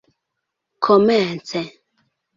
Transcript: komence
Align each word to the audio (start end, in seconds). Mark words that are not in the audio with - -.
komence 0.85 1.61